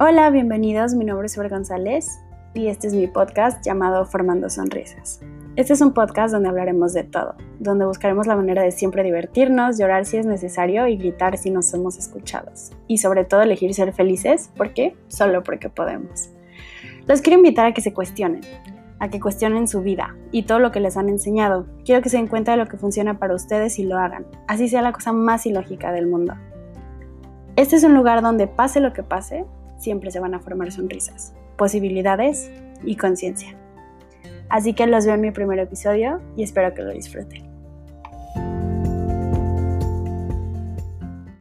[0.00, 0.94] Hola, bienvenidos.
[0.94, 2.20] Mi nombre es Fer González
[2.54, 5.18] y este es mi podcast llamado Formando Sonrisas.
[5.56, 9.76] Este es un podcast donde hablaremos de todo, donde buscaremos la manera de siempre divertirnos,
[9.76, 12.70] llorar si es necesario y gritar si no somos escuchados.
[12.86, 14.96] Y sobre todo elegir ser felices, ¿por qué?
[15.08, 16.30] Solo porque podemos.
[17.08, 18.42] Los quiero invitar a que se cuestionen,
[19.00, 21.66] a que cuestionen su vida y todo lo que les han enseñado.
[21.84, 24.68] Quiero que se den cuenta de lo que funciona para ustedes y lo hagan, así
[24.68, 26.34] sea la cosa más ilógica del mundo.
[27.56, 29.44] Este es un lugar donde pase lo que pase,
[29.78, 32.50] siempre se van a formar sonrisas, posibilidades
[32.84, 33.56] y conciencia.
[34.48, 37.47] Así que los veo en mi primer episodio y espero que lo disfruten.